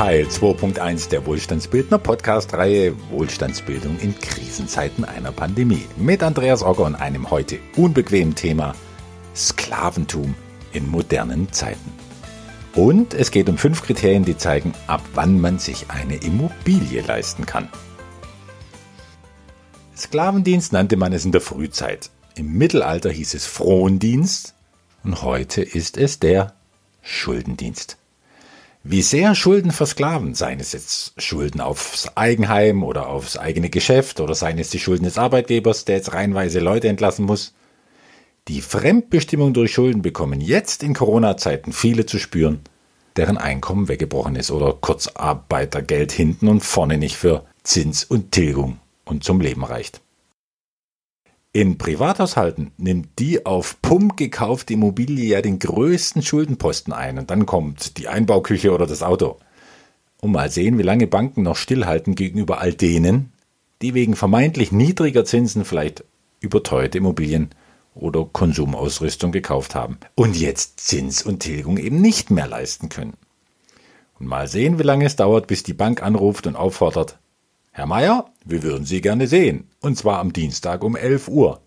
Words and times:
Teil 0.00 0.24
2.1 0.24 1.10
der 1.10 1.26
Wohlstandsbildner 1.26 1.98
Podcast-Reihe 1.98 2.96
Wohlstandsbildung 3.10 3.98
in 3.98 4.18
Krisenzeiten 4.18 5.04
einer 5.04 5.30
Pandemie 5.30 5.84
mit 5.98 6.22
Andreas 6.22 6.62
Ogger 6.62 6.84
und 6.84 6.94
einem 6.94 7.30
heute 7.30 7.58
unbequemen 7.76 8.34
Thema 8.34 8.74
Sklaventum 9.36 10.34
in 10.72 10.88
modernen 10.88 11.52
Zeiten. 11.52 11.92
Und 12.74 13.12
es 13.12 13.30
geht 13.30 13.50
um 13.50 13.58
fünf 13.58 13.82
Kriterien, 13.82 14.24
die 14.24 14.38
zeigen, 14.38 14.72
ab 14.86 15.02
wann 15.12 15.38
man 15.38 15.58
sich 15.58 15.90
eine 15.90 16.16
Immobilie 16.16 17.02
leisten 17.02 17.44
kann. 17.44 17.68
Sklavendienst 19.94 20.72
nannte 20.72 20.96
man 20.96 21.12
es 21.12 21.26
in 21.26 21.32
der 21.32 21.42
Frühzeit. 21.42 22.08
Im 22.36 22.54
Mittelalter 22.54 23.10
hieß 23.10 23.34
es 23.34 23.44
Frondienst 23.44 24.54
und 25.04 25.20
heute 25.20 25.60
ist 25.60 25.98
es 25.98 26.20
der 26.20 26.54
Schuldendienst. 27.02 27.99
Wie 28.82 29.02
sehr 29.02 29.34
Schulden 29.34 29.72
versklaven, 29.72 30.34
seien 30.34 30.58
es 30.58 30.72
jetzt 30.72 31.20
Schulden 31.20 31.60
aufs 31.60 32.16
Eigenheim 32.16 32.82
oder 32.82 33.08
aufs 33.08 33.36
eigene 33.36 33.68
Geschäft 33.68 34.20
oder 34.20 34.34
seien 34.34 34.58
es 34.58 34.70
die 34.70 34.78
Schulden 34.78 35.04
des 35.04 35.18
Arbeitgebers, 35.18 35.84
der 35.84 35.96
jetzt 35.96 36.14
reihenweise 36.14 36.60
Leute 36.60 36.88
entlassen 36.88 37.26
muss. 37.26 37.52
Die 38.48 38.62
Fremdbestimmung 38.62 39.52
durch 39.52 39.74
Schulden 39.74 40.00
bekommen 40.00 40.40
jetzt 40.40 40.82
in 40.82 40.94
Corona-Zeiten 40.94 41.74
viele 41.74 42.06
zu 42.06 42.18
spüren, 42.18 42.60
deren 43.16 43.36
Einkommen 43.36 43.88
weggebrochen 43.88 44.34
ist 44.34 44.50
oder 44.50 44.72
Kurzarbeitergeld 44.72 46.10
hinten 46.10 46.48
und 46.48 46.60
vorne 46.60 46.96
nicht 46.96 47.16
für 47.16 47.44
Zins 47.62 48.04
und 48.04 48.32
Tilgung 48.32 48.78
und 49.04 49.24
zum 49.24 49.42
Leben 49.42 49.62
reicht. 49.62 50.00
In 51.52 51.78
Privathaushalten 51.78 52.70
nimmt 52.76 53.18
die 53.18 53.44
auf 53.44 53.82
Pump 53.82 54.16
gekaufte 54.16 54.74
Immobilie 54.74 55.26
ja 55.26 55.42
den 55.42 55.58
größten 55.58 56.22
Schuldenposten 56.22 56.92
ein 56.92 57.18
und 57.18 57.30
dann 57.30 57.44
kommt 57.44 57.98
die 57.98 58.06
Einbauküche 58.06 58.72
oder 58.72 58.86
das 58.86 59.02
Auto. 59.02 59.36
Und 60.20 60.30
mal 60.30 60.48
sehen, 60.48 60.78
wie 60.78 60.84
lange 60.84 61.08
Banken 61.08 61.42
noch 61.42 61.56
stillhalten 61.56 62.14
gegenüber 62.14 62.60
all 62.60 62.72
denen, 62.72 63.32
die 63.82 63.94
wegen 63.94 64.14
vermeintlich 64.14 64.70
niedriger 64.70 65.24
Zinsen 65.24 65.64
vielleicht 65.64 66.04
überteuerte 66.38 66.98
Immobilien 66.98 67.50
oder 67.96 68.24
Konsumausrüstung 68.26 69.32
gekauft 69.32 69.74
haben 69.74 69.98
und 70.14 70.36
jetzt 70.36 70.78
Zins 70.78 71.20
und 71.24 71.40
Tilgung 71.40 71.78
eben 71.78 72.00
nicht 72.00 72.30
mehr 72.30 72.46
leisten 72.46 72.88
können. 72.88 73.14
Und 74.20 74.26
mal 74.26 74.46
sehen, 74.46 74.78
wie 74.78 74.84
lange 74.84 75.06
es 75.06 75.16
dauert, 75.16 75.48
bis 75.48 75.64
die 75.64 75.74
Bank 75.74 76.00
anruft 76.00 76.46
und 76.46 76.54
auffordert, 76.54 77.18
Herr 77.80 77.86
Meier, 77.86 78.26
wir 78.44 78.62
würden 78.62 78.84
Sie 78.84 79.00
gerne 79.00 79.26
sehen, 79.26 79.66
und 79.80 79.96
zwar 79.96 80.18
am 80.18 80.34
Dienstag 80.34 80.84
um 80.84 80.96
11 80.96 81.28
Uhr. 81.28 81.62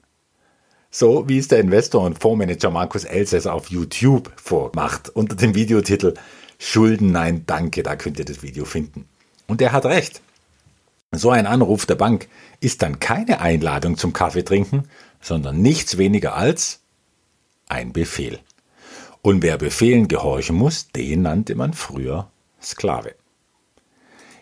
So 0.91 1.27
wie 1.27 1.39
es 1.39 1.47
der 1.47 1.59
Investor 1.59 2.03
und 2.03 2.19
Fondsmanager 2.19 2.69
Markus 2.69 3.03
Elsässer 3.03 3.51
auf 3.51 3.71
YouTube 3.71 4.31
vormacht, 4.35 5.09
unter 5.09 5.35
dem 5.35 5.55
Videotitel 5.55 6.13
Schulden, 6.59 7.11
nein, 7.11 7.45
danke, 7.47 7.81
da 7.81 7.95
könnt 7.95 8.19
ihr 8.19 8.25
das 8.25 8.43
Video 8.43 8.63
finden. 8.63 9.09
Und 9.47 9.59
er 9.59 9.71
hat 9.71 9.87
recht. 9.87 10.21
So 11.11 11.31
ein 11.31 11.47
Anruf 11.47 11.87
der 11.87 11.95
Bank 11.95 12.27
ist 12.59 12.83
dann 12.83 12.99
keine 12.99 13.41
Einladung 13.41 13.97
zum 13.97 14.13
Kaffee 14.13 14.45
trinken, 14.45 14.83
sondern 15.19 15.63
nichts 15.63 15.97
weniger 15.97 16.35
als 16.35 16.81
ein 17.69 17.91
Befehl. 17.91 18.37
Und 19.23 19.41
wer 19.41 19.57
Befehlen 19.57 20.07
gehorchen 20.07 20.57
muss, 20.57 20.89
den 20.89 21.23
nannte 21.23 21.55
man 21.55 21.73
früher 21.73 22.29
Sklave. 22.61 23.15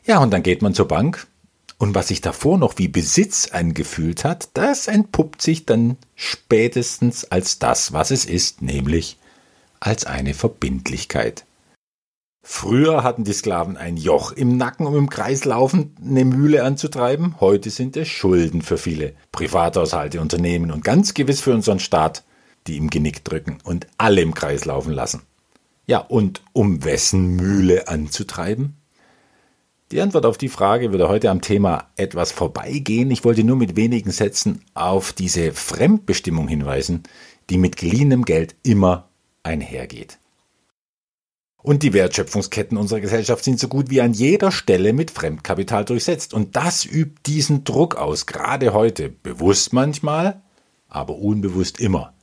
Ja, 0.04 0.20
und 0.20 0.32
dann 0.32 0.44
geht 0.44 0.62
man 0.62 0.74
zur 0.74 0.90
Bank 0.90 1.28
und 1.82 1.96
was 1.96 2.10
sich 2.10 2.22
davor 2.22 2.60
noch 2.60 2.78
wie 2.78 2.88
Besitz 2.88 3.50
angefühlt 3.52 4.24
hat, 4.24 4.50
das 4.54 4.88
entpuppt 4.88 5.42
sich 5.42 5.66
dann 5.66 5.98
spätestens 6.14 7.26
als 7.26 7.58
das, 7.58 7.92
was 7.92 8.12
es 8.12 8.26
ist, 8.26 8.62
nämlich 8.62 9.18
als 9.80 10.06
eine 10.06 10.36
Verbindlichkeit. 10.36 11.44
Früher 12.44 13.04
hatten 13.04 13.24
die 13.24 13.34
Sklaven 13.34 13.78
ein 13.78 13.98
Joch 13.98 14.32
im 14.32 14.58
Nacken, 14.58 14.86
um 14.86 14.96
im 14.96 15.10
Kreis 15.10 15.44
laufend 15.44 15.98
eine 16.00 16.24
Mühle 16.24 16.64
anzutreiben. 16.64 17.40
Heute 17.40 17.72
sind 17.72 17.98
es 17.98 18.08
Schulden 18.08 18.62
für 18.62 18.78
viele 18.78 19.14
Privathaushalte, 19.32 20.22
Unternehmen 20.22 20.70
und 20.70 20.84
ganz 20.84 21.16
gewiss 21.16 21.42
für 21.42 21.54
unseren 21.54 21.80
Staat, 21.80 22.24
die 22.68 22.78
im 22.78 22.92
Genick 22.92 23.26
drücken 23.26 23.58
und 23.64 23.88
alle 23.98 24.22
im 24.22 24.36
Kreis 24.36 24.66
laufen 24.66 24.94
lassen. 24.94 25.24
Ja, 25.88 25.98
und 25.98 26.44
um 26.54 26.84
wessen 26.84 27.36
Mühle 27.36 27.88
anzutreiben? 27.88 28.78
Die 29.92 30.00
Antwort 30.00 30.26
auf 30.26 30.38
die 30.38 30.48
Frage 30.48 30.94
würde 30.94 31.10
heute 31.10 31.30
am 31.30 31.42
Thema 31.42 31.90
etwas 31.98 32.32
vorbeigehen. 32.32 33.12
Ich 33.12 33.26
wollte 33.26 33.44
nur 33.44 33.58
mit 33.58 33.76
wenigen 33.76 34.12
Sätzen 34.12 34.64
auf 34.74 35.12
diese 35.12 35.52
Fremdbestimmung 35.52 36.48
hinweisen, 36.48 37.04
die 37.50 37.58
mit 37.58 37.76
geliehenem 37.76 38.24
Geld 38.24 38.56
immer 38.64 39.10
einhergeht. 39.44 40.18
Und 41.62 41.84
die 41.84 41.92
Wertschöpfungsketten 41.92 42.78
unserer 42.78 43.02
Gesellschaft 43.02 43.44
sind 43.44 43.60
so 43.60 43.68
gut 43.68 43.90
wie 43.90 44.00
an 44.00 44.14
jeder 44.14 44.52
Stelle 44.54 44.94
mit 44.94 45.12
Fremdkapital 45.12 45.84
durchsetzt. 45.84 46.34
Und 46.34 46.56
das 46.56 46.86
übt 46.86 47.22
diesen 47.26 47.66
Druck 47.66 47.96
aus, 47.96 48.26
gerade 48.26 48.74
heute, 48.74 49.10
bewusst 49.10 49.74
manchmal, 49.74 50.42
aber 50.88 51.18
unbewusst 51.18 51.82
immer. 51.82 52.14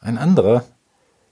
Ein 0.00 0.16
anderer, 0.16 0.64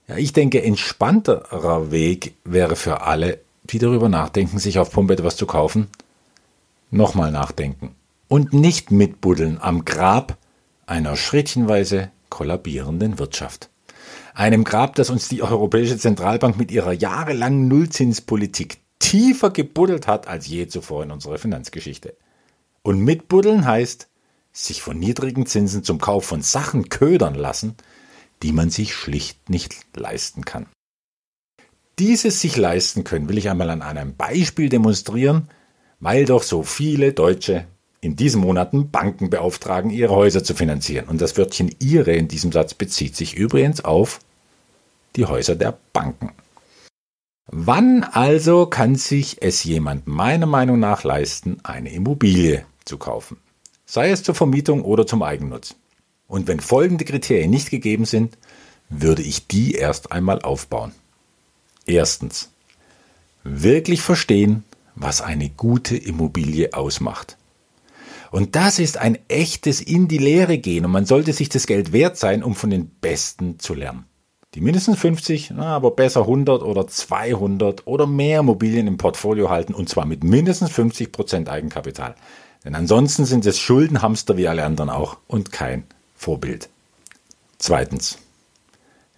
ja, 0.07 0.15
ich 0.15 0.31
denke, 0.31 0.61
entspannterer 0.61 1.91
Weg 1.91 2.35
wäre 2.43 2.75
für 2.75 3.01
alle, 3.01 3.39
die 3.63 3.79
darüber 3.79 4.09
nachdenken, 4.09 4.59
sich 4.59 4.79
auf 4.79 4.91
Pumpe 4.91 5.13
etwas 5.13 5.35
zu 5.35 5.45
kaufen, 5.45 5.87
nochmal 6.91 7.31
nachdenken 7.31 7.95
und 8.27 8.53
nicht 8.53 8.91
mitbuddeln 8.91 9.59
am 9.59 9.85
Grab 9.85 10.37
einer 10.85 11.15
schrittchenweise 11.15 12.11
kollabierenden 12.29 13.19
Wirtschaft. 13.19 13.69
Einem 14.33 14.63
Grab, 14.63 14.95
das 14.95 15.09
uns 15.09 15.27
die 15.27 15.43
Europäische 15.43 15.97
Zentralbank 15.97 16.57
mit 16.57 16.71
ihrer 16.71 16.91
jahrelangen 16.91 17.67
Nullzinspolitik 17.67 18.77
tiefer 18.99 19.51
gebuddelt 19.51 20.07
hat 20.07 20.27
als 20.27 20.47
je 20.47 20.67
zuvor 20.67 21.03
in 21.03 21.11
unserer 21.11 21.37
Finanzgeschichte. 21.37 22.15
Und 22.81 22.99
mitbuddeln 22.99 23.65
heißt, 23.65 24.07
sich 24.51 24.81
von 24.81 24.99
niedrigen 24.99 25.45
Zinsen 25.45 25.83
zum 25.83 25.99
Kauf 25.99 26.25
von 26.25 26.41
Sachen 26.41 26.89
ködern 26.89 27.35
lassen, 27.35 27.75
die 28.41 28.51
man 28.51 28.69
sich 28.69 28.93
schlicht 28.93 29.49
nicht 29.49 29.75
leisten 29.95 30.43
kann 30.43 30.65
dieses 31.99 32.41
sich 32.41 32.57
leisten 32.57 33.03
können, 33.03 33.29
will 33.29 33.37
ich 33.37 33.49
einmal 33.49 33.69
an 33.69 33.81
einem 33.81 34.15
Beispiel 34.15 34.69
demonstrieren, 34.69 35.49
weil 35.99 36.25
doch 36.25 36.43
so 36.43 36.63
viele 36.63 37.13
Deutsche 37.13 37.65
in 38.01 38.15
diesen 38.15 38.41
Monaten 38.41 38.91
Banken 38.91 39.29
beauftragen, 39.29 39.89
ihre 39.89 40.13
Häuser 40.13 40.43
zu 40.43 40.53
finanzieren. 40.53 41.07
Und 41.07 41.21
das 41.21 41.37
Wörtchen 41.37 41.73
ihre 41.79 42.13
in 42.13 42.27
diesem 42.27 42.51
Satz 42.51 42.73
bezieht 42.73 43.15
sich 43.15 43.35
übrigens 43.35 43.85
auf 43.85 44.19
die 45.15 45.25
Häuser 45.25 45.55
der 45.55 45.77
Banken. 45.93 46.31
Wann 47.47 48.03
also 48.03 48.65
kann 48.65 48.95
sich 48.95 49.41
es 49.41 49.63
jemand 49.63 50.07
meiner 50.07 50.45
Meinung 50.45 50.79
nach 50.79 51.03
leisten, 51.03 51.57
eine 51.63 51.91
Immobilie 51.93 52.65
zu 52.83 52.97
kaufen? 52.97 53.37
Sei 53.85 54.09
es 54.09 54.23
zur 54.23 54.35
Vermietung 54.35 54.81
oder 54.83 55.05
zum 55.05 55.21
Eigennutz. 55.23 55.75
Und 56.27 56.47
wenn 56.47 56.59
folgende 56.59 57.05
Kriterien 57.05 57.51
nicht 57.51 57.69
gegeben 57.69 58.05
sind, 58.05 58.37
würde 58.89 59.21
ich 59.21 59.47
die 59.47 59.73
erst 59.73 60.11
einmal 60.11 60.41
aufbauen. 60.41 60.93
Erstens. 61.85 62.49
Wirklich 63.43 64.01
verstehen, 64.01 64.63
was 64.95 65.21
eine 65.21 65.49
gute 65.49 65.97
Immobilie 65.97 66.73
ausmacht. 66.73 67.37
Und 68.31 68.55
das 68.55 68.79
ist 68.79 68.97
ein 68.97 69.19
echtes 69.27 69.79
in 69.79 70.07
die 70.07 70.17
Lehre 70.17 70.57
gehen 70.57 70.85
und 70.85 70.91
man 70.91 71.05
sollte 71.05 71.33
sich 71.33 71.49
das 71.49 71.67
Geld 71.67 71.93
wert 71.93 72.17
sein, 72.17 72.41
um 72.41 72.55
von 72.55 72.69
den 72.69 72.89
Besten 72.89 73.59
zu 73.59 73.73
lernen. 73.73 74.05
Die 74.55 74.61
mindestens 74.61 74.99
50, 74.99 75.51
na, 75.55 75.75
aber 75.75 75.91
besser 75.91 76.21
100 76.21 76.61
oder 76.61 76.87
200 76.87 77.85
oder 77.85 78.07
mehr 78.07 78.39
Immobilien 78.39 78.87
im 78.87 78.97
Portfolio 78.97 79.49
halten 79.49 79.73
und 79.73 79.89
zwar 79.89 80.05
mit 80.05 80.23
mindestens 80.23 80.71
50 80.71 81.11
Prozent 81.11 81.49
Eigenkapital. 81.49 82.15
Denn 82.63 82.75
ansonsten 82.75 83.25
sind 83.25 83.45
es 83.45 83.59
Schuldenhamster 83.59 84.37
wie 84.37 84.47
alle 84.47 84.63
anderen 84.63 84.89
auch 84.89 85.17
und 85.27 85.51
kein 85.51 85.83
Vorbild. 86.15 86.69
Zweitens. 87.57 88.19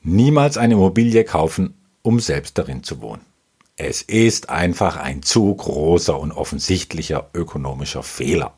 Niemals 0.04 0.58
eine 0.58 0.76
Immobilie 0.76 1.24
kaufen, 1.24 1.74
um 2.06 2.20
selbst 2.20 2.58
darin 2.58 2.84
zu 2.84 3.02
wohnen. 3.02 3.22
Es 3.78 4.02
ist 4.04 4.50
einfach 4.50 4.96
ein 4.96 5.24
zu 5.24 5.54
großer 5.54 6.18
und 6.18 6.32
offensichtlicher 6.32 7.30
ökonomischer 7.34 8.04
Fehler. 8.04 8.54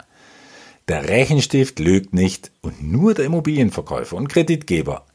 Der 0.90 1.08
Rechenstift 1.08 1.80
lügt 1.80 2.14
nicht 2.14 2.52
und 2.62 2.84
nur 2.84 3.14
der 3.14 3.26
Immobilienverkäufer 3.26 4.16
und 4.16 4.28
Kreditgeber, 4.28 5.06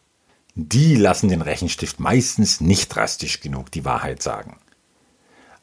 die 0.54 0.96
lassen 0.96 1.28
den 1.28 1.42
Rechenstift 1.42 2.00
meistens 2.00 2.60
nicht 2.60 2.88
drastisch 2.88 3.40
genug 3.40 3.70
die 3.70 3.84
Wahrheit 3.84 4.22
sagen. 4.22 4.56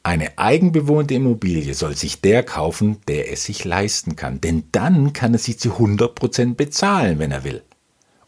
Eine 0.02 0.38
eigenbewohnte 0.38 1.14
Immobilie 1.14 1.74
soll 1.74 1.96
sich 1.96 2.20
der 2.22 2.42
kaufen, 2.42 2.98
der 3.06 3.32
es 3.32 3.44
sich 3.44 3.64
leisten 3.64 4.16
kann, 4.16 4.40
denn 4.40 4.64
dann 4.72 5.12
kann 5.12 5.34
er 5.34 5.38
sie 5.38 5.56
zu 5.56 5.72
100% 5.72 6.54
bezahlen, 6.54 7.18
wenn 7.18 7.32
er 7.32 7.44
will. 7.44 7.62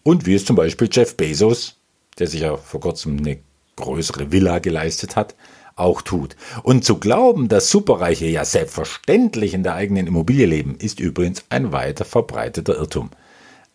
Und 0.03 0.27
wie 0.27 0.35
es 0.35 0.45
zum 0.45 0.57
Beispiel 0.57 0.89
Jeff 0.93 1.17
Bezos, 1.17 1.77
der 2.19 2.27
sich 2.27 2.43
ja 2.43 2.57
vor 2.57 2.81
kurzem 2.81 3.17
eine 3.19 3.39
größere 3.77 4.33
Villa 4.33 4.59
geleistet 4.59 5.17
hat, 5.17 5.35
auch 5.77 6.03
tut. 6.03 6.37
Und 6.63 6.85
zu 6.85 6.99
glauben, 6.99 7.49
dass 7.49 7.71
Superreiche 7.71 8.27
ja 8.27 8.45
selbstverständlich 8.45 9.55
in 9.55 9.63
der 9.63 9.75
eigenen 9.75 10.07
Immobilie 10.07 10.47
leben, 10.47 10.77
ist 10.77 11.01
übrigens 11.01 11.45
ein 11.49 11.73
weiter 11.73 12.05
verbreiteter 12.05 12.77
Irrtum. 12.77 13.11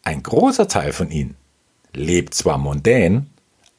Ein 0.03 0.23
großer 0.23 0.67
Teil 0.67 0.94
von 0.94 1.09
ihnen 1.09 1.35
lebt 1.94 2.33
zwar 2.33 2.57
mondän, 2.57 3.27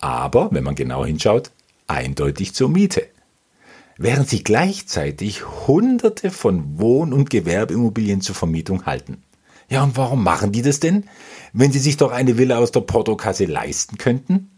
aber, 0.01 0.49
wenn 0.53 0.65
man 0.65 0.75
genau 0.75 1.05
hinschaut, 1.05 1.51
eindeutig 1.87 2.55
zur 2.55 2.69
Miete. 2.69 3.07
während 3.99 4.29
sie 4.29 4.43
gleichzeitig 4.45 5.45
Hunderte 5.67 6.31
von 6.31 6.79
Wohn- 6.79 7.13
und 7.13 7.29
Gewerbeimmobilien 7.31 8.21
zur 8.21 8.37
Vermietung 8.37 8.87
halten. 8.87 9.23
Ja, 9.69 9.83
und 9.83 9.97
warum 9.97 10.25
machen 10.25 10.53
die 10.53 10.63
das 10.63 10.81
denn, 10.81 11.05
wenn 11.53 11.73
sie 11.73 11.81
sich 11.81 11.99
doch 11.99 12.13
eine 12.13 12.39
Villa 12.39 12.59
aus 12.59 12.73
der 12.73 12.81
Portokasse 12.81 13.45
leisten 13.45 13.99
könnten? 13.99 14.51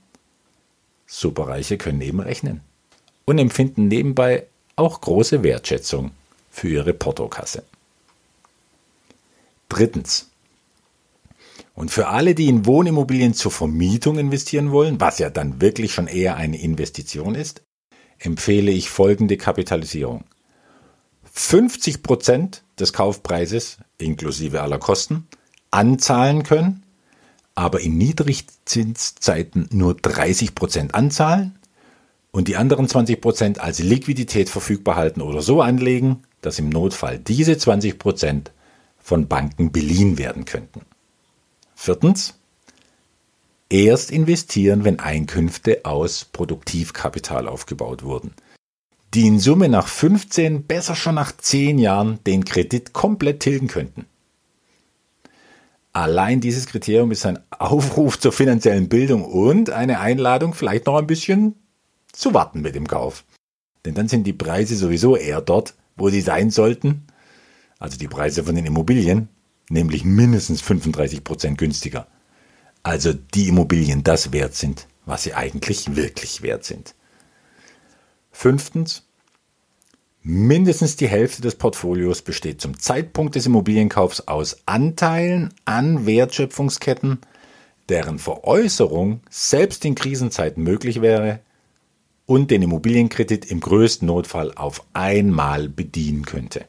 Superreiche 1.12 1.76
können 1.76 2.00
eben 2.00 2.20
rechnen 2.20 2.60
und 3.24 3.38
empfinden 3.38 3.88
nebenbei 3.88 4.46
auch 4.76 5.00
große 5.00 5.42
Wertschätzung 5.42 6.12
für 6.50 6.68
ihre 6.68 6.94
Portokasse. 6.94 7.64
Drittens. 9.68 10.30
Und 11.74 11.90
für 11.90 12.08
alle, 12.08 12.36
die 12.36 12.46
in 12.46 12.64
Wohnimmobilien 12.64 13.34
zur 13.34 13.50
Vermietung 13.50 14.18
investieren 14.18 14.70
wollen, 14.70 15.00
was 15.00 15.18
ja 15.18 15.30
dann 15.30 15.60
wirklich 15.60 15.92
schon 15.92 16.06
eher 16.06 16.36
eine 16.36 16.60
Investition 16.60 17.34
ist, 17.34 17.62
empfehle 18.18 18.70
ich 18.70 18.88
folgende 18.88 19.36
Kapitalisierung. 19.36 20.24
50 21.32 22.02
Prozent 22.04 22.62
des 22.78 22.92
Kaufpreises 22.92 23.78
inklusive 23.98 24.62
aller 24.62 24.78
Kosten 24.78 25.26
anzahlen 25.72 26.44
können, 26.44 26.84
aber 27.60 27.80
in 27.80 27.98
Niedrigzinszeiten 27.98 29.68
nur 29.70 29.94
30 29.94 30.54
Prozent 30.54 30.94
anzahlen 30.94 31.58
und 32.30 32.48
die 32.48 32.56
anderen 32.56 32.88
20 32.88 33.20
Prozent 33.20 33.60
als 33.60 33.80
Liquidität 33.80 34.48
verfügbar 34.48 34.96
halten 34.96 35.20
oder 35.20 35.42
so 35.42 35.60
anlegen, 35.60 36.22
dass 36.40 36.58
im 36.58 36.70
Notfall 36.70 37.18
diese 37.18 37.58
20 37.58 37.98
Prozent 37.98 38.50
von 38.98 39.28
Banken 39.28 39.72
beliehen 39.72 40.16
werden 40.16 40.46
könnten. 40.46 40.86
Viertens. 41.74 42.38
Erst 43.68 44.10
investieren, 44.10 44.84
wenn 44.84 44.98
Einkünfte 44.98 45.84
aus 45.84 46.24
Produktivkapital 46.24 47.46
aufgebaut 47.46 48.04
wurden, 48.04 48.32
die 49.12 49.26
in 49.26 49.38
Summe 49.38 49.68
nach 49.68 49.86
15, 49.86 50.64
besser 50.64 50.96
schon 50.96 51.16
nach 51.16 51.36
10 51.36 51.78
Jahren 51.78 52.20
den 52.24 52.46
Kredit 52.46 52.94
komplett 52.94 53.40
tilgen 53.40 53.68
könnten. 53.68 54.06
Allein 55.92 56.40
dieses 56.40 56.66
Kriterium 56.66 57.10
ist 57.10 57.26
ein 57.26 57.40
Aufruf 57.50 58.18
zur 58.18 58.32
finanziellen 58.32 58.88
Bildung 58.88 59.24
und 59.24 59.70
eine 59.70 59.98
Einladung, 59.98 60.54
vielleicht 60.54 60.86
noch 60.86 60.96
ein 60.96 61.06
bisschen 61.06 61.56
zu 62.12 62.32
warten 62.32 62.60
mit 62.60 62.74
dem 62.74 62.86
Kauf. 62.86 63.24
Denn 63.84 63.94
dann 63.94 64.08
sind 64.08 64.24
die 64.24 64.32
Preise 64.32 64.76
sowieso 64.76 65.16
eher 65.16 65.40
dort, 65.40 65.74
wo 65.96 66.08
sie 66.08 66.20
sein 66.20 66.50
sollten, 66.50 67.06
also 67.78 67.98
die 67.98 68.08
Preise 68.08 68.44
von 68.44 68.54
den 68.54 68.66
Immobilien, 68.66 69.28
nämlich 69.68 70.04
mindestens 70.04 70.60
35 70.60 71.24
Prozent 71.24 71.58
günstiger. 71.58 72.06
Also 72.82 73.12
die 73.12 73.48
Immobilien 73.48 74.04
das 74.04 74.32
wert 74.32 74.54
sind, 74.54 74.86
was 75.06 75.24
sie 75.24 75.34
eigentlich 75.34 75.96
wirklich 75.96 76.42
wert 76.42 76.64
sind. 76.64 76.94
Fünftens, 78.30 79.08
mindestens 80.22 80.96
die 80.96 81.08
Hälfte 81.08 81.42
des 81.42 81.54
Portfolios 81.54 82.22
besteht 82.22 82.60
zum 82.60 82.78
Zeitpunkt 82.78 83.34
des 83.34 83.46
Immobilienkaufs 83.46 84.22
aus 84.28 84.58
Anteilen 84.66 85.54
an 85.64 86.06
Wertschöpfungsketten, 86.06 87.18
deren 87.88 88.18
Veräußerung 88.18 89.20
selbst 89.30 89.84
in 89.84 89.94
Krisenzeiten 89.94 90.62
möglich 90.62 91.00
wäre 91.00 91.40
und 92.26 92.50
den 92.50 92.62
Immobilienkredit 92.62 93.50
im 93.50 93.60
größten 93.60 94.06
Notfall 94.06 94.52
auf 94.54 94.84
einmal 94.92 95.68
bedienen 95.68 96.24
könnte. 96.24 96.64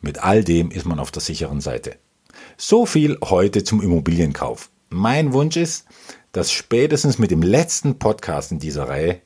Mit 0.00 0.22
all 0.22 0.44
dem 0.44 0.70
ist 0.70 0.86
man 0.86 1.00
auf 1.00 1.10
der 1.10 1.22
sicheren 1.22 1.60
Seite. 1.60 1.96
So 2.56 2.86
viel 2.86 3.18
heute 3.22 3.64
zum 3.64 3.82
Immobilienkauf. 3.82 4.70
Mein 4.88 5.32
Wunsch 5.32 5.56
ist, 5.56 5.86
dass 6.32 6.52
spätestens 6.52 7.18
mit 7.18 7.30
dem 7.30 7.42
letzten 7.42 7.98
Podcast 7.98 8.52
in 8.52 8.58
dieser 8.58 8.88
Reihe 8.88 9.20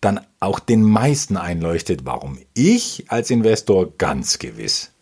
dann 0.00 0.20
auch 0.38 0.58
den 0.58 0.82
meisten 0.82 1.36
einleuchtet, 1.36 2.04
warum 2.04 2.38
ich 2.54 3.04
als 3.08 3.30
Investor 3.30 3.92
ganz 3.98 4.38
gewiss 4.38 4.92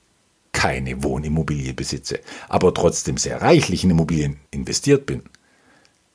keine 0.52 1.04
Wohnimmobilie 1.04 1.72
besitze, 1.72 2.18
aber 2.48 2.74
trotzdem 2.74 3.16
sehr 3.16 3.40
reichlich 3.42 3.84
in 3.84 3.90
Immobilien 3.90 4.40
investiert 4.50 5.06
bin. 5.06 5.22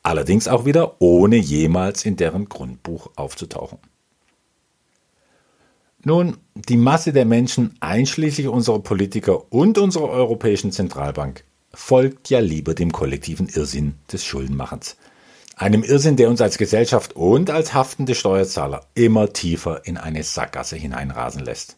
Allerdings 0.02 0.50
auch 0.50 0.66
wieder 0.66 1.02
ohne 1.02 1.38
jemals 1.38 2.04
in 2.04 2.18
deren 2.18 2.50
Grundbuch 2.50 3.12
aufzutauchen. 3.16 3.80
Nun, 6.04 6.36
die 6.56 6.76
Masse 6.76 7.14
der 7.14 7.24
Menschen, 7.24 7.78
einschließlich 7.80 8.50
unserer 8.50 8.80
Politiker 8.80 9.50
und 9.54 9.78
unserer 9.78 10.10
Europäischen 10.10 10.74
Zentralbank, 10.74 11.46
folgt 11.74 12.30
ja 12.30 12.40
lieber 12.40 12.74
dem 12.74 12.92
kollektiven 12.92 13.48
Irrsinn 13.48 13.96
des 14.12 14.26
Schuldenmachens. 14.26 14.98
Einem 15.56 15.84
Irrsinn, 15.84 16.16
der 16.16 16.30
uns 16.30 16.42
als 16.42 16.58
Gesellschaft 16.58 17.16
und 17.16 17.50
als 17.50 17.74
haftende 17.74 18.16
Steuerzahler 18.16 18.88
immer 18.96 19.34
tiefer 19.34 19.86
in 19.86 19.98
eine 19.98 20.24
Sackgasse 20.24 20.76
hineinrasen 20.76 21.44
lässt. 21.44 21.78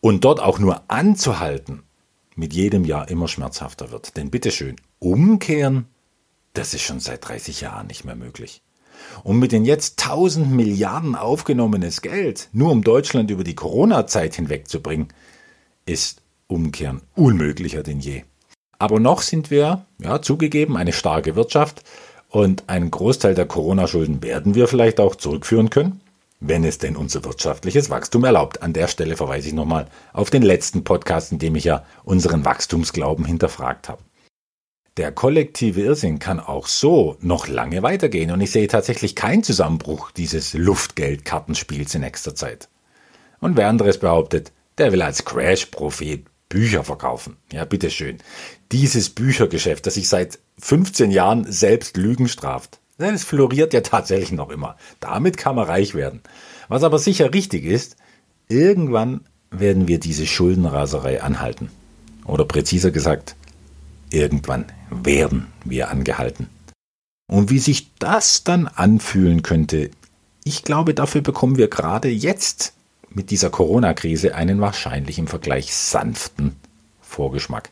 Und 0.00 0.24
dort 0.24 0.40
auch 0.40 0.58
nur 0.58 0.82
anzuhalten, 0.88 1.82
mit 2.34 2.52
jedem 2.52 2.84
Jahr 2.84 3.08
immer 3.08 3.28
schmerzhafter 3.28 3.90
wird. 3.90 4.16
Denn 4.16 4.30
bitteschön, 4.30 4.76
umkehren 4.98 5.86
das 6.56 6.72
ist 6.72 6.82
schon 6.82 7.00
seit 7.00 7.28
30 7.28 7.60
Jahren 7.60 7.86
nicht 7.86 8.04
mehr 8.04 8.16
möglich. 8.16 8.62
Und 9.22 9.38
mit 9.38 9.52
den 9.52 9.66
jetzt 9.66 10.02
1000 10.02 10.50
Milliarden 10.50 11.14
aufgenommenes 11.14 12.00
Geld, 12.00 12.48
nur 12.52 12.70
um 12.70 12.82
Deutschland 12.82 13.30
über 13.30 13.44
die 13.44 13.54
Corona-Zeit 13.54 14.34
hinwegzubringen, 14.34 15.08
ist 15.84 16.22
Umkehren 16.46 17.02
unmöglicher 17.14 17.82
denn 17.82 18.00
je. 18.00 18.22
Aber 18.78 19.00
noch 19.00 19.20
sind 19.20 19.50
wir, 19.50 19.84
ja, 19.98 20.22
zugegeben, 20.22 20.76
eine 20.76 20.94
starke 20.94 21.36
Wirtschaft 21.36 21.82
und 22.36 22.64
einen 22.66 22.90
Großteil 22.90 23.34
der 23.34 23.46
Corona-Schulden 23.46 24.22
werden 24.22 24.54
wir 24.54 24.68
vielleicht 24.68 25.00
auch 25.00 25.14
zurückführen 25.14 25.70
können, 25.70 26.02
wenn 26.38 26.64
es 26.64 26.76
denn 26.76 26.94
unser 26.94 27.24
wirtschaftliches 27.24 27.88
Wachstum 27.88 28.24
erlaubt. 28.24 28.62
An 28.62 28.74
der 28.74 28.88
Stelle 28.88 29.16
verweise 29.16 29.48
ich 29.48 29.54
nochmal 29.54 29.86
auf 30.12 30.28
den 30.28 30.42
letzten 30.42 30.84
Podcast, 30.84 31.32
in 31.32 31.38
dem 31.38 31.56
ich 31.56 31.64
ja 31.64 31.82
unseren 32.04 32.44
Wachstumsglauben 32.44 33.24
hinterfragt 33.24 33.88
habe 33.88 34.02
der 34.96 35.12
kollektive 35.12 35.82
Irrsinn 35.82 36.18
kann 36.18 36.40
auch 36.40 36.66
so 36.66 37.18
noch 37.20 37.48
lange 37.48 37.82
weitergehen 37.82 38.30
und 38.30 38.40
ich 38.40 38.50
sehe 38.50 38.66
tatsächlich 38.66 39.14
keinen 39.14 39.42
Zusammenbruch 39.42 40.10
dieses 40.10 40.54
Luftgeldkartenspiels 40.54 41.94
in 41.94 42.00
nächster 42.00 42.34
Zeit. 42.34 42.70
Und 43.38 43.58
wer 43.58 43.68
anderes 43.68 43.98
behauptet, 43.98 44.52
der 44.78 44.92
will 44.92 45.02
als 45.02 45.26
Crash-Prophet 45.26 46.24
Bücher 46.56 46.84
verkaufen. 46.84 47.36
Ja, 47.52 47.64
bitteschön. 47.64 48.18
Dieses 48.72 49.10
Büchergeschäft, 49.10 49.86
das 49.86 49.94
sich 49.94 50.08
seit 50.08 50.38
15 50.58 51.10
Jahren 51.10 51.50
selbst 51.50 51.96
Lügen 51.96 52.28
straft, 52.28 52.80
das 52.98 53.24
floriert 53.24 53.74
ja 53.74 53.82
tatsächlich 53.82 54.32
noch 54.32 54.50
immer. 54.50 54.76
Damit 55.00 55.36
kann 55.36 55.56
man 55.56 55.66
reich 55.66 55.94
werden. 55.94 56.22
Was 56.68 56.82
aber 56.82 56.98
sicher 56.98 57.34
richtig 57.34 57.64
ist, 57.64 57.96
irgendwann 58.48 59.20
werden 59.50 59.86
wir 59.86 60.00
diese 60.00 60.26
Schuldenraserei 60.26 61.22
anhalten. 61.22 61.70
Oder 62.24 62.44
präziser 62.44 62.90
gesagt, 62.90 63.36
Irgendwann 64.10 64.66
werden 64.90 65.48
wir 65.64 65.90
angehalten. 65.90 66.48
Und 67.28 67.50
wie 67.50 67.58
sich 67.58 67.90
das 67.98 68.44
dann 68.44 68.68
anfühlen 68.68 69.42
könnte, 69.42 69.90
ich 70.44 70.62
glaube, 70.62 70.94
dafür 70.94 71.22
bekommen 71.22 71.56
wir 71.56 71.68
gerade 71.68 72.08
jetzt 72.08 72.72
mit 73.16 73.30
dieser 73.30 73.50
Corona-Krise 73.50 74.34
einen 74.34 74.60
wahrscheinlich 74.60 75.18
im 75.18 75.26
Vergleich 75.26 75.74
sanften 75.74 76.54
Vorgeschmack. 77.00 77.70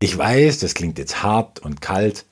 Ich 0.00 0.16
weiß, 0.16 0.60
das 0.60 0.74
klingt 0.74 0.98
jetzt 0.98 1.22
hart 1.22 1.58
und 1.58 1.80
kalt, 1.80 2.26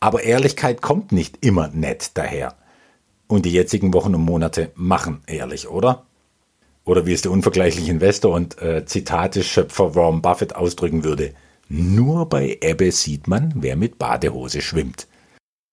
aber 0.00 0.22
Ehrlichkeit 0.24 0.82
kommt 0.82 1.12
nicht 1.12 1.44
immer 1.44 1.68
nett 1.68 2.12
daher. 2.14 2.56
Und 3.28 3.46
die 3.46 3.52
jetzigen 3.52 3.94
Wochen 3.94 4.14
und 4.14 4.24
Monate 4.24 4.72
machen 4.74 5.22
ehrlich, 5.26 5.68
oder? 5.68 6.06
Oder 6.84 7.06
wie 7.06 7.12
es 7.12 7.22
der 7.22 7.30
unvergleichliche 7.30 7.90
Investor 7.90 8.34
und 8.34 8.60
äh, 8.60 8.84
Zitate-Schöpfer 8.84 9.94
Warren 9.94 10.22
Buffett 10.22 10.56
ausdrücken 10.56 11.04
würde– 11.04 11.34
nur 11.72 12.28
bei 12.28 12.58
Ebbe 12.60 12.90
sieht 12.90 13.28
man, 13.28 13.52
wer 13.54 13.76
mit 13.76 13.96
Badehose 13.96 14.60
schwimmt. 14.60 15.06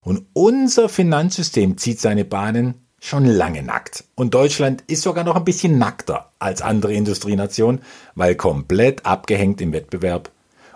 Und 0.06 0.28
unser 0.34 0.90
Finanzsystem 0.90 1.80
zieht 1.80 2.00
seine 2.00 2.24
Bahnen 2.24 2.87
schon 3.00 3.26
lange 3.26 3.64
nackt. 3.64 4.04
Und 4.16 4.34
Deutschland 4.34 4.84
ist 4.88 5.04
sogar 5.04 5.24
noch 5.24 5.36
ein 5.36 5.46
bisschen 5.46 5.78
nackter 5.78 6.32
als 6.40 6.62
andere 6.62 6.94
Industrienationen, 6.94 7.82
weil 8.16 8.36
komplett 8.36 9.06
abgehängt 9.06 9.62
im 9.62 9.74
Wettbewerb 9.74 10.32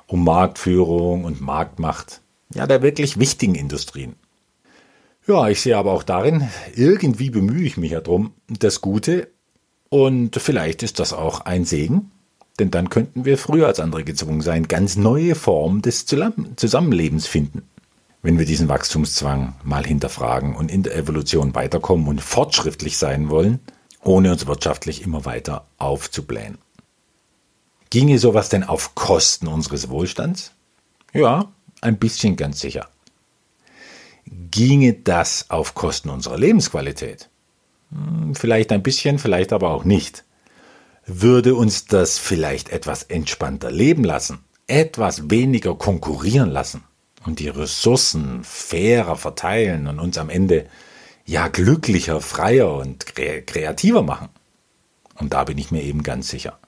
um 0.08 0.24
Marktführung 0.24 1.24
und 1.24 1.42
Marktmacht. 1.42 2.22
Ja, 2.54 2.68
der 2.68 2.82
wirklich 2.82 3.20
wichtigen 3.20 3.56
Industrien. 3.56 4.16
Ja, 5.28 5.48
ich 5.48 5.62
sehe 5.62 5.78
aber 5.78 5.94
auch 5.94 6.04
darin, 6.04 6.50
irgendwie 6.76 7.30
bemühe 7.30 7.66
ich 7.66 7.78
mich 7.78 7.92
ja 7.92 8.02
drum, 8.02 8.34
das 8.48 8.82
Gute. 8.82 9.30
Und 9.90 10.36
vielleicht 10.36 10.84
ist 10.84 11.00
das 11.00 11.14
auch 11.14 11.42
ein 11.42 11.64
Segen, 11.64 12.12
denn 12.60 12.72
dann 12.72 12.90
könnten 12.90 13.26
wir 13.26 13.38
früher 13.38 13.68
als 13.68 13.80
andere 13.80 14.04
gezwungen 14.04 14.42
sein, 14.42 14.68
ganz 14.68 14.96
neue 14.96 15.36
Formen 15.36 15.82
des 15.82 16.06
Zusammenlebens 16.06 17.28
finden. 17.28 17.64
Wenn 18.24 18.38
wir 18.38 18.46
diesen 18.46 18.70
Wachstumszwang 18.70 19.56
mal 19.64 19.84
hinterfragen 19.84 20.56
und 20.56 20.70
in 20.70 20.84
der 20.84 20.96
Evolution 20.96 21.56
weiterkommen 21.56 22.08
und 22.08 22.22
fortschrittlich 22.22 22.98
sein 22.98 23.30
wollen, 23.30 23.60
ohne 24.04 24.32
uns 24.32 24.46
wirtschaftlich 24.46 25.02
immer 25.02 25.26
weiter 25.26 25.66
aufzublähen. 25.80 26.60
Ginge 27.90 28.20
sowas 28.20 28.50
denn 28.50 28.64
auf 28.64 28.94
Kosten 28.96 29.48
unseres 29.48 29.90
Wohlstands? 29.90 30.52
Ja, 31.14 31.52
ein 31.82 31.98
bisschen 31.98 32.36
ganz 32.36 32.60
sicher. 32.60 32.90
Ginge 34.52 34.94
das 34.94 35.50
auf 35.50 35.74
Kosten 35.74 36.10
unserer 36.10 36.38
Lebensqualität? 36.38 37.30
Hm, 37.92 38.36
vielleicht 38.36 38.72
ein 38.72 38.84
bisschen, 38.84 39.18
vielleicht 39.18 39.52
aber 39.52 39.72
auch 39.72 39.84
nicht. 39.84 40.24
würde 41.08 41.56
uns 41.56 41.86
das 41.86 42.20
vielleicht 42.20 42.70
etwas 42.70 43.04
entspannter 43.04 43.72
leben 43.72 44.04
lassen, 44.04 44.44
etwas 44.68 45.32
weniger 45.32 45.76
konkurrieren 45.76 46.52
lassen 46.52 46.84
und 47.26 47.40
die 47.40 47.50
Ressourcen 47.50 48.44
fairer 48.44 49.16
verteilen 49.16 49.88
und 49.88 50.00
uns 50.00 50.18
am 50.18 50.30
Ende 50.30 50.66
ja 51.26 51.48
glücklicher, 51.48 52.22
freier 52.22 52.76
und 52.76 53.06
kreativer 53.16 54.02
machen. 54.02 54.30
Und 55.16 55.34
da 55.34 55.44
bin 55.44 55.58
ich 55.58 55.72
mir 55.72 55.84
eben 55.84 56.04
ganz 56.04 56.30
sicher. 56.30 56.60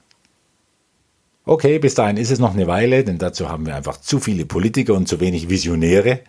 Okay, 1.44 1.78
bis 1.78 1.94
dahin 1.94 2.16
ist 2.16 2.30
es 2.30 2.38
noch 2.38 2.54
eine 2.54 2.66
Weile, 2.66 3.04
denn 3.04 3.18
dazu 3.18 3.48
haben 3.48 3.66
wir 3.66 3.76
einfach 3.76 4.00
zu 4.00 4.18
viele 4.18 4.46
Politiker 4.46 4.94
und 4.94 5.08
zu 5.08 5.20
wenig 5.20 5.50
Visionäre, 5.50 6.20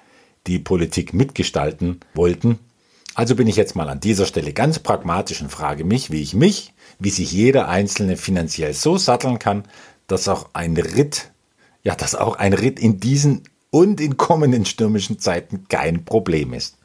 die 0.48 0.60
Politik 0.60 1.14
mitgestalten 1.14 2.02
wollten. 2.14 2.60
Also 3.14 3.36
bin 3.36 3.48
ich 3.48 3.56
jetzt 3.56 3.78
mal 3.78 3.88
an 3.88 4.02
dieser 4.02 4.26
Stelle 4.26 4.52
ganz 4.52 4.80
pragmatisch 4.80 5.42
und 5.42 5.50
frage 5.50 5.86
mich, 5.86 6.12
wie 6.12 6.22
ich 6.22 6.34
mich, 6.34 6.74
wie 7.00 7.12
sich 7.12 7.32
jeder 7.32 7.70
Einzelne 7.70 8.18
finanziell 8.18 8.74
so 8.74 8.98
satteln 8.98 9.40
kann, 9.40 9.64
dass 10.08 10.28
auch 10.28 10.50
ein 10.52 10.76
Ritt, 10.76 11.32
ja, 11.84 11.96
dass 11.96 12.16
auch 12.16 12.36
ein 12.36 12.52
Ritt 12.52 12.78
in 12.78 13.00
diesen 13.00 13.44
und 13.76 14.00
in 14.00 14.16
kommenden 14.16 14.64
stürmischen 14.64 15.20
Zeiten 15.20 15.66
kein 15.68 16.06
Problem 16.06 16.54
ist. 16.54 16.78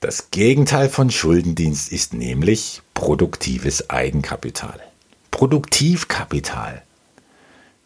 Das 0.00 0.30
Gegenteil 0.30 0.88
von 0.88 1.10
Schuldendienst 1.10 1.92
ist 1.92 2.14
nämlich 2.14 2.80
produktives 2.94 3.90
Eigenkapital. 3.90 4.80
Produktivkapital. 5.30 6.82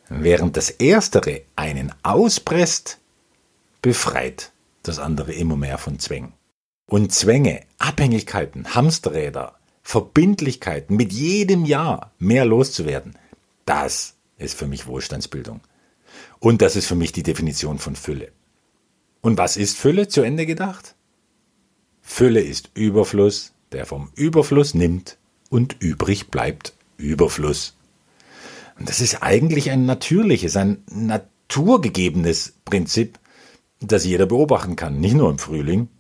Während 0.08 0.56
das 0.56 0.70
Erstere 0.70 1.40
einen 1.56 1.92
auspresst, 2.04 2.98
befreit 3.80 4.52
das 4.84 5.00
andere 5.00 5.32
immer 5.32 5.56
mehr 5.56 5.76
von 5.76 5.98
Zwängen. 5.98 6.34
Und 6.86 7.12
Zwänge, 7.12 7.62
Abhängigkeiten, 7.78 8.76
Hamsterräder, 8.76 9.56
Verbindlichkeiten, 9.82 10.94
mit 10.94 11.12
jedem 11.12 11.64
Jahr 11.64 12.12
mehr 12.20 12.44
loszuwerden, 12.44 13.18
das 13.66 14.14
ist 14.38 14.56
für 14.56 14.68
mich 14.68 14.86
Wohlstandsbildung. 14.86 15.60
Und 16.42 16.60
das 16.60 16.74
ist 16.74 16.86
für 16.86 16.96
mich 16.96 17.12
die 17.12 17.22
Definition 17.22 17.78
von 17.78 17.94
Fülle. 17.94 18.32
Und 19.20 19.38
was 19.38 19.56
ist 19.56 19.78
Fülle 19.78 20.08
zu 20.08 20.22
Ende 20.22 20.44
gedacht? 20.44 20.96
Fülle 22.00 22.40
ist 22.40 22.72
Überfluss, 22.74 23.52
der 23.70 23.86
vom 23.86 24.10
Überfluss 24.16 24.74
nimmt 24.74 25.18
und 25.50 25.76
übrig 25.78 26.32
bleibt 26.32 26.72
Überfluss. 26.96 27.76
Und 28.76 28.88
das 28.88 29.00
ist 29.00 29.22
eigentlich 29.22 29.70
ein 29.70 29.86
natürliches, 29.86 30.56
ein 30.56 30.82
naturgegebenes 30.90 32.54
Prinzip, 32.64 33.20
das 33.80 34.04
jeder 34.04 34.26
beobachten 34.26 34.74
kann, 34.74 34.98
nicht 34.98 35.14
nur 35.14 35.30
im 35.30 35.38
Frühling. 35.38 35.90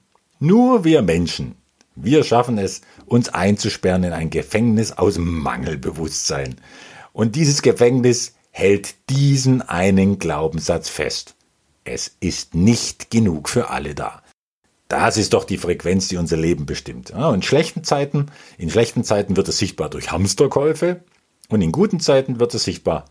Nur 0.40 0.82
wir 0.82 1.02
Menschen, 1.02 1.54
wir 1.94 2.24
schaffen 2.24 2.58
es, 2.58 2.80
uns 3.06 3.28
einzusperren 3.28 4.02
in 4.02 4.12
ein 4.12 4.30
Gefängnis 4.30 4.90
aus 4.90 5.18
Mangelbewusstsein. 5.18 6.56
Und 7.12 7.36
dieses 7.36 7.62
Gefängnis 7.62 8.34
hält 8.52 8.94
diesen 9.10 9.62
einen 9.62 10.18
Glaubenssatz 10.18 10.88
fest. 10.88 11.34
Es 11.84 12.16
ist 12.20 12.54
nicht 12.54 13.10
genug 13.10 13.48
für 13.48 13.70
alle 13.70 13.94
da. 13.94 14.22
Das 14.86 15.16
ist 15.16 15.32
doch 15.32 15.44
die 15.44 15.58
Frequenz, 15.58 16.08
die 16.08 16.18
unser 16.18 16.36
Leben 16.36 16.66
bestimmt. 16.66 17.10
In 17.10 17.42
schlechten 17.42 17.82
Zeiten, 17.82 18.26
in 18.58 18.70
schlechten 18.70 19.04
Zeiten 19.04 19.36
wird 19.36 19.48
es 19.48 19.58
sichtbar 19.58 19.88
durch 19.88 20.12
Hamsterkäufe 20.12 21.02
und 21.48 21.62
in 21.62 21.72
guten 21.72 21.98
Zeiten 21.98 22.38
wird 22.38 22.54
es 22.54 22.64
sichtbar 22.64 23.06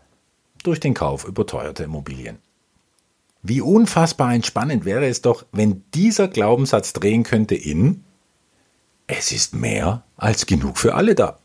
durch 0.62 0.78
den 0.78 0.94
Kauf 0.94 1.24
überteuerter 1.24 1.84
Immobilien. 1.84 2.38
Wie 3.42 3.60
unfassbar 3.60 4.32
entspannend 4.32 4.84
wäre 4.84 5.06
es 5.06 5.22
doch, 5.22 5.44
wenn 5.50 5.82
dieser 5.92 6.28
Glaubenssatz 6.28 6.92
drehen 6.92 7.24
könnte 7.24 7.56
in 7.56 8.04
Es 9.08 9.32
ist 9.32 9.52
mehr 9.52 10.04
als 10.16 10.46
genug 10.46 10.78
für 10.78 10.94
alle 10.94 11.16
da. 11.16 11.40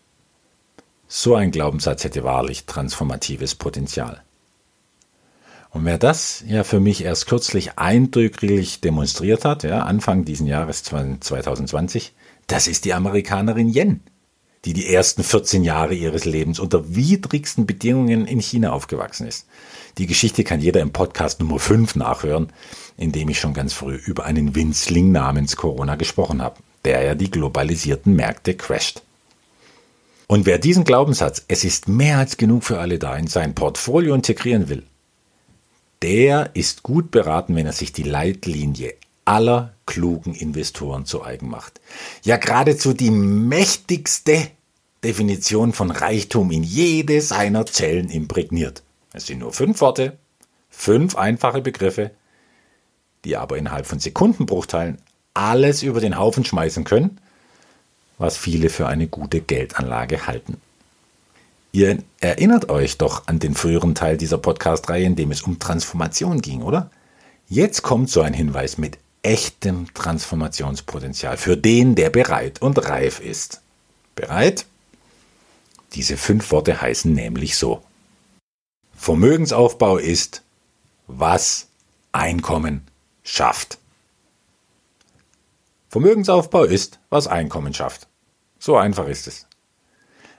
So 1.09 1.35
ein 1.35 1.51
Glaubenssatz 1.51 2.03
hätte 2.03 2.25
wahrlich 2.25 2.65
transformatives 2.65 3.55
Potenzial. 3.55 4.21
Und 5.69 5.85
wer 5.85 5.97
das 5.97 6.43
ja 6.47 6.63
für 6.63 6.79
mich 6.79 7.03
erst 7.03 7.27
kürzlich 7.27 7.77
eindrücklich 7.77 8.81
demonstriert 8.81 9.45
hat, 9.45 9.63
ja, 9.63 9.83
Anfang 9.83 10.25
diesen 10.25 10.47
Jahres 10.47 10.83
2020, 10.83 12.13
das 12.47 12.67
ist 12.67 12.83
die 12.83 12.93
Amerikanerin 12.93 13.73
Yen, 13.73 14.01
die 14.65 14.73
die 14.73 14.93
ersten 14.93 15.23
14 15.23 15.63
Jahre 15.63 15.93
ihres 15.93 16.25
Lebens 16.25 16.59
unter 16.59 16.95
widrigsten 16.95 17.65
Bedingungen 17.65 18.25
in 18.25 18.39
China 18.41 18.71
aufgewachsen 18.71 19.27
ist. 19.27 19.47
Die 19.97 20.07
Geschichte 20.07 20.43
kann 20.43 20.59
jeder 20.59 20.81
im 20.81 20.91
Podcast 20.91 21.39
Nummer 21.39 21.59
5 21.59 21.95
nachhören, 21.95 22.51
in 22.97 23.13
dem 23.13 23.29
ich 23.29 23.39
schon 23.39 23.53
ganz 23.53 23.73
früh 23.73 23.95
über 23.95 24.25
einen 24.25 24.55
Winzling 24.55 25.11
namens 25.11 25.55
Corona 25.55 25.95
gesprochen 25.95 26.41
habe, 26.41 26.57
der 26.85 27.03
ja 27.03 27.15
die 27.15 27.31
globalisierten 27.31 28.15
Märkte 28.15 28.55
crasht. 28.55 29.03
Und 30.27 30.45
wer 30.45 30.59
diesen 30.59 30.83
Glaubenssatz, 30.83 31.43
es 31.47 31.63
ist 31.63 31.87
mehr 31.87 32.17
als 32.17 32.35
genug 32.35 32.65
für 32.65 32.79
alle 32.79 32.99
da, 32.99 33.15
in 33.15 33.27
sein 33.27 33.55
Portfolio 33.55 34.13
integrieren 34.13 34.67
will, 34.67 34.83
der 36.01 36.51
ist 36.53 36.83
gut 36.83 37.11
beraten, 37.11 37.55
wenn 37.55 37.65
er 37.65 37.73
sich 37.73 37.93
die 37.93 38.03
Leitlinie 38.03 38.93
aller 39.23 39.73
klugen 39.85 40.35
Investoren 40.35 41.05
zu 41.05 41.23
eigen 41.23 41.49
macht. 41.49 41.79
Ja, 42.23 42.35
geradezu 42.37 42.93
die 42.93 43.09
mächtigste 43.09 44.49
Definition 45.03 45.71
von 45.71 45.91
Reichtum 45.91 46.51
in 46.51 46.63
jede 46.63 47.21
seiner 47.21 47.65
Zellen 47.65 48.09
imprägniert. 48.09 48.83
Es 49.13 49.27
sind 49.27 49.39
nur 49.39 49.53
fünf 49.53 49.79
Worte, 49.79 50.17
fünf 50.69 51.15
einfache 51.15 51.61
Begriffe, 51.61 52.11
die 53.23 53.37
aber 53.37 53.57
innerhalb 53.57 53.85
von 53.85 53.99
Sekundenbruchteilen 53.99 54.97
alles 55.33 55.83
über 55.83 56.01
den 56.01 56.17
Haufen 56.17 56.43
schmeißen 56.43 56.83
können 56.83 57.19
was 58.17 58.37
viele 58.37 58.69
für 58.69 58.87
eine 58.87 59.07
gute 59.07 59.41
Geldanlage 59.41 60.27
halten. 60.27 60.59
Ihr 61.71 61.99
erinnert 62.19 62.69
euch 62.69 62.97
doch 62.97 63.27
an 63.27 63.39
den 63.39 63.53
früheren 63.53 63.93
Teil 63.93 64.17
dieser 64.17 64.37
Podcast-Reihe, 64.37 65.05
in 65.05 65.15
dem 65.15 65.31
es 65.31 65.43
um 65.43 65.59
Transformation 65.59 66.41
ging, 66.41 66.61
oder? 66.61 66.89
Jetzt 67.49 67.81
kommt 67.83 68.09
so 68.09 68.21
ein 68.21 68.33
Hinweis 68.33 68.77
mit 68.77 68.97
echtem 69.21 69.93
Transformationspotenzial 69.93 71.37
für 71.37 71.57
den, 71.57 71.95
der 71.95 72.09
bereit 72.09 72.61
und 72.61 72.89
reif 72.89 73.19
ist. 73.19 73.61
Bereit? 74.15 74.65
Diese 75.93 76.17
fünf 76.17 76.51
Worte 76.51 76.81
heißen 76.81 77.13
nämlich 77.13 77.57
so. 77.57 77.83
Vermögensaufbau 78.95 79.97
ist, 79.97 80.41
was 81.07 81.67
Einkommen 82.11 82.87
schafft. 83.23 83.77
Vermögensaufbau 85.89 86.63
ist, 86.63 86.99
was 87.09 87.27
Einkommen 87.27 87.73
schafft. 87.73 88.07
So 88.59 88.77
einfach 88.77 89.07
ist 89.07 89.27
es. 89.27 89.47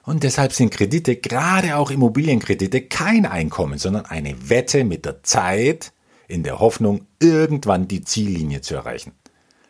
Und 0.05 0.23
deshalb 0.23 0.53
sind 0.53 0.71
Kredite, 0.71 1.17
gerade 1.17 1.77
auch 1.77 1.91
Immobilienkredite, 1.91 2.83
kein 2.83 3.27
Einkommen, 3.27 3.79
sondern 3.79 4.07
eine 4.07 4.49
Wette 4.49 4.85
mit 4.85 5.05
der 5.05 5.23
Zeit 5.23 5.93
in 6.29 6.43
der 6.43 6.61
Hoffnung, 6.61 7.07
irgendwann 7.21 7.89
die 7.89 8.05
Ziellinie 8.05 8.61
zu 8.61 8.75
erreichen. 8.75 9.13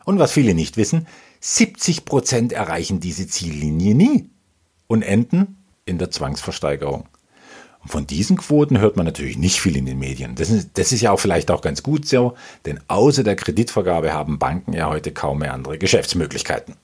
Und 0.05 0.19
was 0.19 0.33
viele 0.33 0.55
nicht 0.55 0.77
wissen, 0.77 1.07
70 1.41 2.05
Prozent 2.05 2.53
erreichen 2.53 3.01
diese 3.01 3.27
Ziellinie 3.27 3.95
nie 3.95 4.31
und 4.87 5.03
enden 5.03 5.65
in 5.85 5.99
der 5.99 6.11
Zwangsversteigerung. 6.11 7.09
Und 7.83 7.91
von 7.91 8.07
diesen 8.07 8.37
Quoten 8.37 8.81
hört 8.81 8.97
man 8.97 9.07
natürlich 9.07 9.39
nicht 9.39 9.61
viel 9.61 9.77
in 9.77 9.87
den 9.87 9.99
Medien. 9.99 10.35
Das 10.35 10.51
ist, 10.51 10.71
das 10.75 10.93
ist 10.93 11.01
ja 11.01 11.13
auch 11.13 11.21
vielleicht 11.21 11.51
auch 11.51 11.61
ganz 11.61 11.83
gut 11.83 12.07
so, 12.07 12.35
denn 12.67 12.81
außer 12.89 13.23
der 13.23 13.37
Kreditvergabe 13.37 14.13
haben 14.13 14.39
Banken 14.39 14.73
ja 14.73 14.89
heute 14.89 15.13
kaum 15.13 15.39
mehr 15.39 15.55
andere 15.55 15.79
Geschäftsmöglichkeiten. 15.79 16.75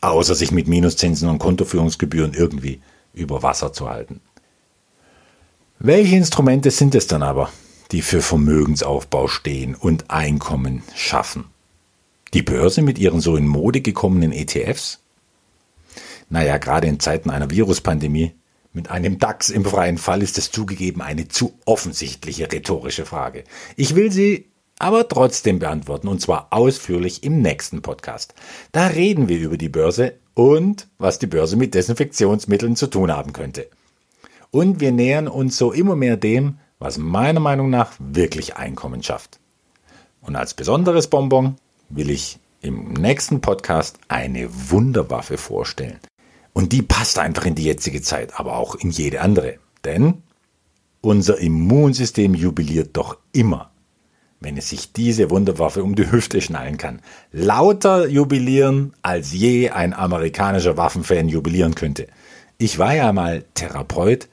Außer 0.00 0.34
sich 0.34 0.50
mit 0.50 0.66
Minuszinsen 0.66 1.28
und 1.28 1.38
Kontoführungsgebühren 1.38 2.34
irgendwie 2.34 2.80
über 3.12 3.42
Wasser 3.42 3.72
zu 3.72 3.88
halten. 3.88 4.20
Welche 5.78 6.16
Instrumente 6.16 6.70
sind 6.70 6.94
es 6.94 7.06
dann 7.06 7.22
aber, 7.22 7.50
die 7.92 8.02
für 8.02 8.20
Vermögensaufbau 8.20 9.28
stehen 9.28 9.74
und 9.74 10.10
Einkommen 10.10 10.82
schaffen? 10.94 11.44
Die 12.34 12.42
Börse 12.42 12.82
mit 12.82 12.98
ihren 12.98 13.20
so 13.20 13.36
in 13.36 13.46
Mode 13.46 13.80
gekommenen 13.80 14.32
ETFs? 14.32 15.00
Naja, 16.28 16.58
gerade 16.58 16.86
in 16.86 17.00
Zeiten 17.00 17.30
einer 17.30 17.50
Viruspandemie 17.50 18.34
mit 18.72 18.90
einem 18.90 19.18
DAX 19.18 19.50
im 19.50 19.64
freien 19.64 19.98
Fall 19.98 20.22
ist 20.22 20.38
es 20.38 20.50
zugegeben 20.50 21.02
eine 21.02 21.28
zu 21.28 21.58
offensichtliche 21.64 22.50
rhetorische 22.50 23.04
Frage. 23.04 23.44
Ich 23.76 23.96
will 23.96 24.12
sie 24.12 24.46
aber 24.78 25.08
trotzdem 25.08 25.58
beantworten 25.58 26.08
und 26.08 26.20
zwar 26.20 26.48
ausführlich 26.50 27.22
im 27.22 27.42
nächsten 27.42 27.82
Podcast. 27.82 28.34
Da 28.72 28.86
reden 28.86 29.28
wir 29.28 29.38
über 29.38 29.56
die 29.56 29.68
Börse 29.68 30.14
und 30.34 30.88
was 30.98 31.18
die 31.18 31.26
Börse 31.26 31.56
mit 31.56 31.74
Desinfektionsmitteln 31.74 32.76
zu 32.76 32.86
tun 32.86 33.12
haben 33.12 33.32
könnte. 33.32 33.68
Und 34.50 34.80
wir 34.80 34.92
nähern 34.92 35.28
uns 35.28 35.56
so 35.56 35.72
immer 35.72 35.96
mehr 35.96 36.16
dem, 36.16 36.58
was 36.78 36.96
meiner 36.96 37.40
Meinung 37.40 37.70
nach 37.70 37.92
wirklich 37.98 38.56
Einkommen 38.56 39.02
schafft. 39.02 39.38
Und 40.22 40.36
als 40.36 40.54
besonderes 40.54 41.08
Bonbon 41.08 41.56
will 41.88 42.10
ich 42.10 42.38
im 42.62 42.92
nächsten 42.94 43.40
Podcast 43.40 43.98
eine 44.08 44.48
Wunderwaffe 44.70 45.36
vorstellen. 45.36 45.98
Und 46.52 46.72
die 46.72 46.82
passt 46.82 47.18
einfach 47.18 47.44
in 47.44 47.54
die 47.54 47.64
jetzige 47.64 48.02
Zeit, 48.02 48.38
aber 48.38 48.56
auch 48.56 48.74
in 48.74 48.90
jede 48.90 49.20
andere. 49.20 49.58
Denn 49.84 50.22
unser 51.00 51.38
Immunsystem 51.38 52.34
jubiliert 52.34 52.96
doch 52.96 53.16
immer, 53.32 53.70
wenn 54.40 54.56
es 54.56 54.70
sich 54.70 54.92
diese 54.92 55.30
Wunderwaffe 55.30 55.82
um 55.82 55.94
die 55.94 56.10
Hüfte 56.10 56.40
schnallen 56.40 56.76
kann. 56.76 57.00
Lauter 57.32 58.06
jubilieren, 58.06 58.92
als 59.02 59.32
je 59.32 59.70
ein 59.70 59.94
amerikanischer 59.94 60.76
Waffenfan 60.76 61.28
jubilieren 61.28 61.74
könnte. 61.74 62.08
Ich 62.58 62.78
war 62.78 62.94
ja 62.94 63.12
mal 63.12 63.44
Therapeut 63.54 64.28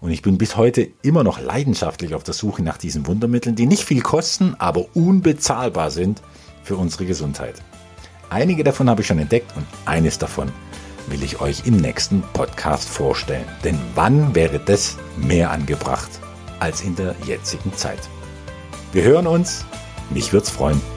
und 0.00 0.10
ich 0.10 0.22
bin 0.22 0.38
bis 0.38 0.56
heute 0.56 0.88
immer 1.02 1.24
noch 1.24 1.40
leidenschaftlich 1.40 2.14
auf 2.14 2.22
der 2.22 2.34
Suche 2.34 2.62
nach 2.62 2.76
diesen 2.76 3.06
Wundermitteln, 3.06 3.56
die 3.56 3.66
nicht 3.66 3.84
viel 3.84 4.02
kosten, 4.02 4.54
aber 4.58 4.86
unbezahlbar 4.94 5.90
sind 5.90 6.22
für 6.62 6.76
unsere 6.76 7.06
Gesundheit. 7.06 7.54
Einige 8.30 8.64
davon 8.64 8.88
habe 8.88 9.00
ich 9.00 9.06
schon 9.06 9.18
entdeckt 9.18 9.56
und 9.56 9.66
eines 9.86 10.18
davon 10.18 10.52
will 11.06 11.22
ich 11.22 11.40
euch 11.40 11.66
im 11.66 11.76
nächsten 11.76 12.22
Podcast 12.32 12.88
vorstellen. 12.88 13.46
Denn 13.62 13.78
wann 13.94 14.34
wäre 14.34 14.58
das 14.58 14.96
mehr 15.16 15.50
angebracht 15.50 16.10
als 16.60 16.82
in 16.82 16.96
der 16.96 17.14
jetzigen 17.26 17.74
Zeit? 17.76 18.08
Wir 18.92 19.02
hören 19.02 19.26
uns. 19.26 19.64
Mich 20.10 20.32
wird's 20.32 20.50
freuen. 20.50 20.93